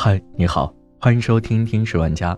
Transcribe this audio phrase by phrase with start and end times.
[0.00, 2.32] 嗨，你好，欢迎收听《听十万家》。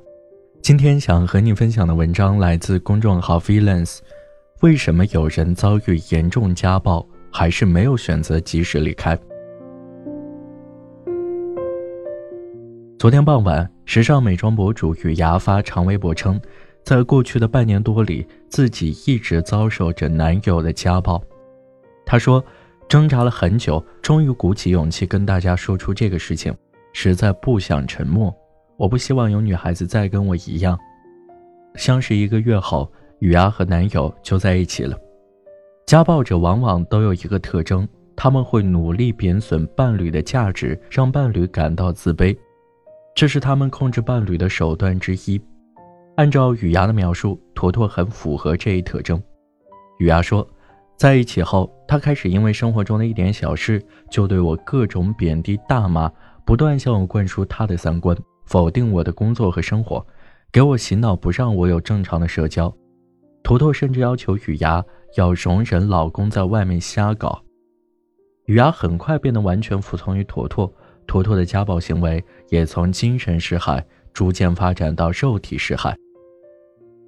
[0.62, 3.98] 今天想和你分享的文章来自公众号 Feelance。
[4.62, 9.14] 为什么有人遭遇严重家暴，还是没有选择及时离开？
[12.98, 16.40] 昨天傍晚，时尚美妆博主雨芽发长微博称，
[16.82, 21.22] 在过去的半年多里，自己一直遭受着男友的家暴。
[22.06, 22.42] 她说，
[22.88, 26.56] 挣扎了很久，终于鼓起勇气跟大家说出这个事情，
[26.92, 28.34] 实在不想沉默。
[28.76, 30.78] 我不希望有女孩子再跟我一样。
[31.74, 32.90] 相识一个月后。
[33.20, 34.96] 雨芽和男友就在一起了。
[35.84, 42.34] 家暴者往往都有一个特征，他们会努力贬损伴侣的价值，让伴侣感到自卑，
[43.14, 45.38] 这是他们控制伴侣的手段之一。
[46.16, 49.22] 按照雨芽的描述，坨坨很符合这一特征。
[49.98, 50.48] 雨芽说，
[50.96, 56.10] 在一起后，他开始因为生活中的一点小事就对我各种贬低大骂，
[56.50, 60.04] 不断向我灌输他的三观，否定我的工作和生活，
[60.50, 62.74] 给我洗脑，不让我有正常的社交。
[63.44, 64.84] 坨坨甚至要求雨芽
[65.16, 67.40] 要容忍老公在外面瞎搞，
[68.46, 70.68] 雨芽很快变得完全服从于坨坨，
[71.06, 75.96] 坨坨的家暴行为也从精神施害逐渐发展到肉体施害。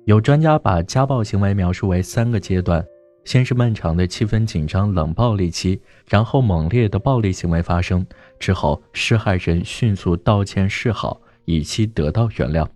[0.04, 2.86] 有专家把家暴行为描述为三个阶段：
[3.24, 8.04] 先是漫长的气氛紧张冷暴力期，然后猛烈的暴力行为发生
[8.38, 12.66] 之后，施害人迅速道歉示好，以期得到原谅。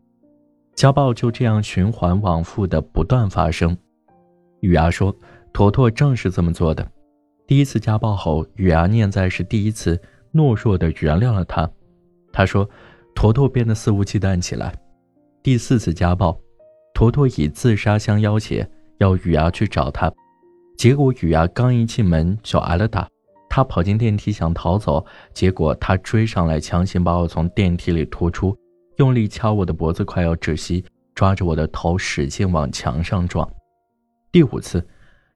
[0.75, 3.77] 家暴就这样循环往复的不断发生，
[4.61, 5.15] 雨芽说
[5.53, 6.87] ：“坨坨正是这么做的。
[7.47, 10.01] 第一次家暴后，雨芽念在是第一次，
[10.33, 11.69] 懦弱的原谅了他。
[12.33, 12.69] 他说，
[13.15, 14.73] 坨坨变得肆无忌惮起来。
[15.43, 16.39] 第四次家暴，
[16.93, 20.13] 坨坨以自杀相要挟，要雨芽去找他。
[20.77, 23.09] 结果雨芽刚一进门就挨了打，
[23.49, 28.57] 他跑进电梯想逃走，结果他追上来，强行把我从电梯里拖出。”
[28.99, 33.47] 用力敲我的脖子，快要窒息，抓着我的头使劲往墙上撞。
[34.33, 34.87] 第五次，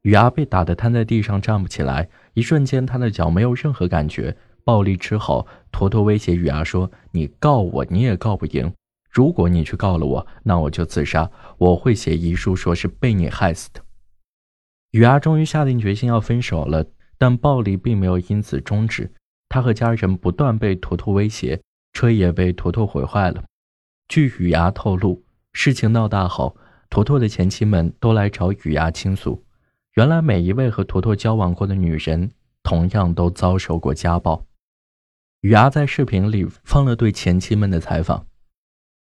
[0.02, 2.08] 雨芽被打得瘫在地上，站不起来。
[2.32, 4.34] 一瞬间，他的脚没有任何感觉。
[4.64, 8.72] 暴力之后，坨坨威胁雨芽说：“你告我，你也告不赢。
[9.10, 13.80] 如果你去告了我，那我就自杀，我会写遗书，说是被你害死的。”
[14.90, 16.84] 雨芽终于下定决心要分手了，
[17.16, 19.12] 但暴力并没有因此终止。
[19.48, 21.60] 他和家人不断被坨坨威胁，
[21.92, 23.44] 车也被坨坨毁坏了。
[24.08, 26.56] 据雨芽透露，事情闹大后，
[26.88, 29.44] 坨坨的前妻们都来找雨芽倾诉。
[29.94, 32.30] 原来，每一位和坨坨交往过的女人，
[32.62, 34.44] 同样都遭受过家暴。
[35.40, 38.26] 雨芽在视频里放了对前妻们的采访。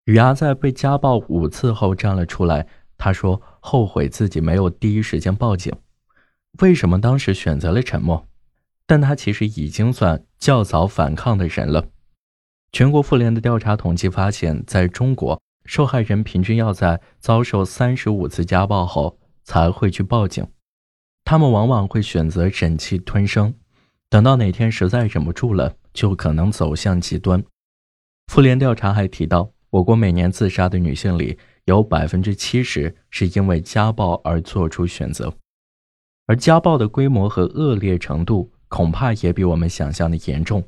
[0.05, 2.67] 雨芽在被家暴五次后站了出来，
[3.03, 5.73] 他说后悔自己没有第一时间报警。
[6.61, 8.25] 为什么当时选择了沉默？
[8.85, 11.89] 但他其实已经算较早反抗的人了。
[12.71, 20.47] 全国妇联的调查统计发现，在中国，受害人平均要在遭受三十五次家暴后才会去报警。
[21.25, 23.53] 他们往往会选择忍气吞声，
[24.09, 27.43] 等到哪天实在忍不住了，就可能走向极端。
[28.31, 35.33] 妇联调查还提到，我国每年自杀的女性里，有百分之七十是因为家暴而做出选择，
[36.25, 40.63] 而家暴的规模和恶劣程度，恐怕也比我们想象的严重。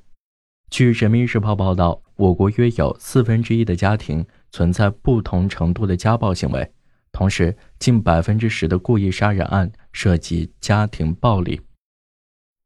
[0.70, 6.72] 据人民日报报道，我国约有四分之一的家庭存在不同程度的家暴行为，
[7.12, 11.62] 同时近百分之十的故意杀人案涉及家庭暴力。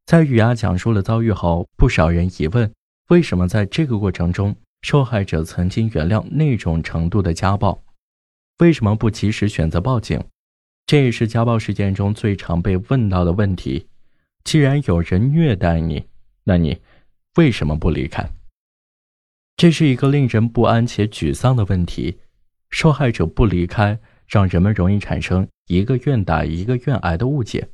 [0.06, 2.72] 在雨芽讲述了遭遇后，不少人疑问：
[3.10, 7.84] 为什么在这个过程中，受害者曾经原谅那种程度的家暴？
[8.60, 10.22] 为什么不及时选择报警？
[10.86, 13.88] 这也是家暴事件中最常被问到的问题。
[14.44, 16.06] 既然有人虐待你，
[16.44, 16.78] 那你？
[17.36, 18.30] 为什么不离开？
[19.56, 22.20] 这是一个令人不安且沮丧的问题。
[22.70, 27.70] 受害者不离开，让人们容易产生一个愿打一个愿挨的误解，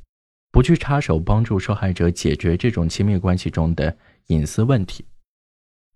[0.52, 3.96] 不去插手帮助受害者解决这种亲密关系中的
[4.28, 5.04] 隐私问题。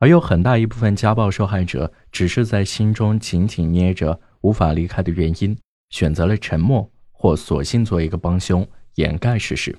[0.00, 5.56] 而有很大一部分家暴受害者只是在心中紧紧捏着无法离开的原因，
[5.90, 9.76] 选择了沉默，或索性做一个帮凶，掩盖事实。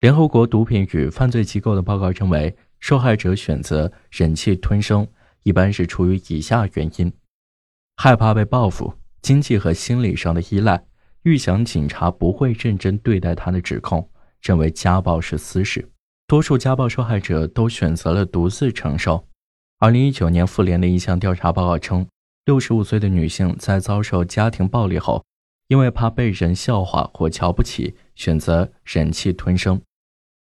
[0.00, 5.06] 联合国毒品与犯罪机构的报告认为，受害者选择忍气吞声，
[5.42, 7.12] 一般是出于以下原因：
[7.96, 10.84] 害怕被报复、经济和心理上的依赖、
[11.22, 14.08] 预想警察不会认真对待他的指控、
[14.40, 15.90] 认为家暴是私事。
[16.28, 19.26] 多数家暴受害者都选择了独自承受。
[19.80, 22.06] 二零一九年妇联的一项调查报告称，
[22.48, 25.22] 六十五岁的女性在遭受家庭暴力后，
[25.66, 29.78] 因为怕被人笑话或瞧不起，选择忍气吞声。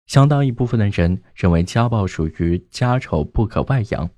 [0.06, 4.10] 相当一部分的人认为家暴属于家丑不可外扬，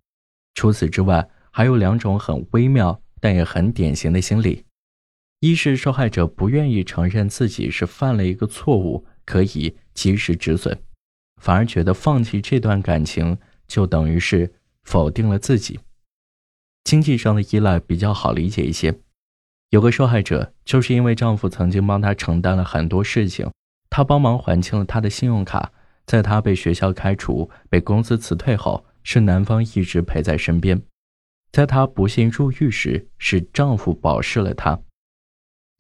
[0.55, 4.65] 除此之外，还有两种很微妙但也很典型的心理：
[5.39, 10.77] 一是受害者不愿意承认自己是犯了一个错误，可以及时止损，
[11.41, 13.39] 反而觉得放弃这段感情
[13.69, 14.53] 就等于是
[14.83, 15.79] 否定了自己。
[16.89, 18.99] 经济上的依赖比较好理解一些。
[19.69, 23.53] 有个受害者就是因为丈夫曾经帮她承担了很多事情，
[23.91, 25.71] 她帮忙还清了她的信用卡，
[26.07, 30.79] 在她被学校开除、被公司辞退后，是男方一直陪在身边；
[31.53, 34.81] 在她不幸入狱时，是丈夫保释了她。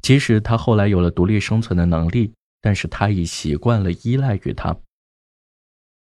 [0.03, 4.77] 即使她后来有了独立生存的能力，但是她已习惯了依赖于他。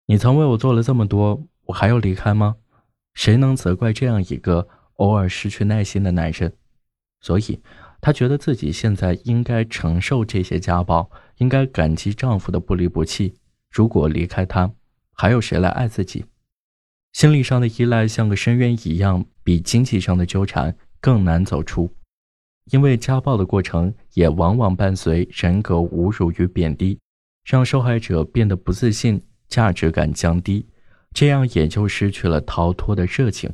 [0.06, 2.56] 你曾为我做了这么多，我还要离开吗？
[3.14, 6.52] 谁能责怪这样一个偶尔失去耐心的男人？
[7.20, 7.60] 所以，
[8.00, 13.34] 她觉得自己现在应该承受这些家暴，应该感激丈夫的不离不弃。
[13.70, 14.72] 如果离开他，
[15.12, 16.24] 还有谁来爱自己？
[17.12, 21.90] 心理上的依赖像个深渊一样，比经济上的纠缠更难走出。
[22.70, 26.98] 因为家暴的过程也往往伴随人格侮辱与贬低，
[27.44, 30.66] 让受害者变得不自信，价值感降低，
[31.12, 33.50] 这样也就失去了逃脱的热情，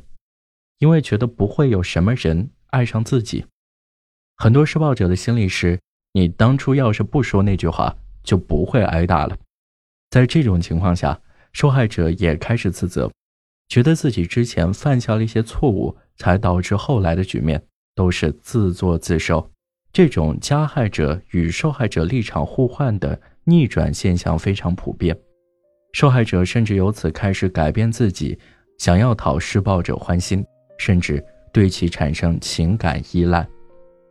[0.83, 3.45] 因为觉得不会有什么人爱上自己。
[4.35, 5.79] 很多施暴者的心理是：
[6.11, 9.37] 你当初要是不说那句话，就不会挨打了。
[10.09, 11.17] 在这种情况下，
[11.53, 13.09] 受害者也开始自责，
[13.69, 17.63] 觉得自己之前犯下了一些错误，才导致后来的局面，
[17.95, 19.49] 都是自作自受。
[19.93, 25.17] 这种加害者与受害者立场互换的逆转现象非常普遍，
[25.93, 28.37] 受害者甚至由此开始改变自己，
[28.79, 30.45] 想要讨施暴者欢心，
[30.77, 33.47] 甚至对其产生情感依赖。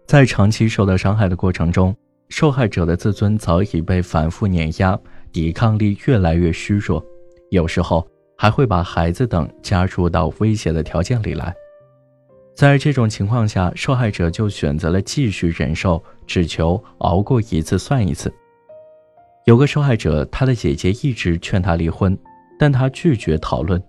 [0.07, 1.95] 在长期受到伤害的过程中，
[2.29, 4.99] 受害者的自尊早已被反复碾压，
[5.33, 7.05] 抵抗力越来越虚弱，
[7.51, 8.07] 有时候
[8.37, 11.55] 还会把孩子等加入到威胁的条件里来。
[12.55, 18.33] 在这种情况下，受害者就选择了继续忍受，只求熬过一次算一次。
[19.47, 22.17] 有个受害者，他的姐姐一直劝他离婚，
[22.59, 23.83] 但他拒绝讨论，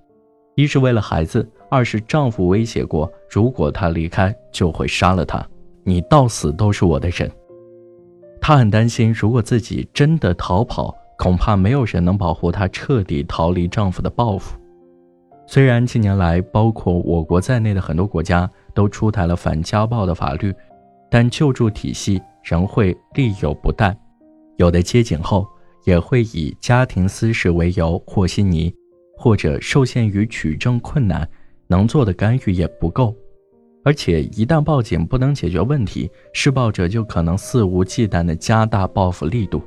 [0.56, 5.44] 一是为了孩子，二是丈夫威胁过，如果她离开就会杀了她。
[5.84, 7.32] 你到死都是我的人。
[8.40, 14.56] 她很担心，如果自己真的逃跑，恐怕没有人能保护她彻底逃离丈夫的报复。
[15.48, 20.54] 虽然近年来，包括我国在内的很多国家都出台了反家暴的法律，
[21.10, 23.98] 但救助体系仍会力有不逮。
[24.58, 25.48] 有的接警后，
[25.86, 28.72] 也会以家庭私事为由和稀泥，
[29.18, 31.28] 或者受限于取证困难，
[31.74, 33.16] 能做的干预也不够。
[33.84, 39.60] 而且一旦报警不能解决问题，施暴者就可能肆无忌惮地加大报复力度。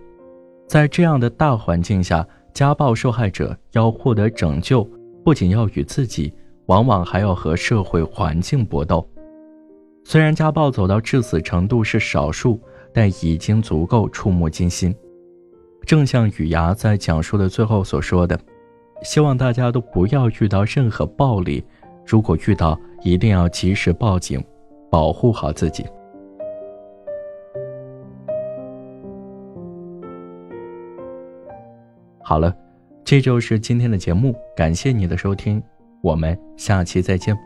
[0.69, 2.25] 在这样的大环境下，
[2.55, 4.89] 家暴受害者要获得拯救，
[5.25, 6.33] 不仅要与自己，
[6.67, 9.07] 往往还要和社会环境搏斗。
[10.05, 12.61] 虽然家暴走到致死程度是少数，
[12.95, 14.95] 但已经足够触目惊心。
[15.85, 18.39] 正像雨芽在讲述的最后所说的
[19.05, 21.63] ：“希望大家都不要遇到任何暴力。”
[22.07, 24.43] 如果遇到，一定要及时报警，
[24.91, 25.85] 保护好自己。
[32.23, 32.55] 好了，
[33.05, 35.63] 这就是今天的节目，感谢你的收听，
[36.03, 37.37] 我们下期再见。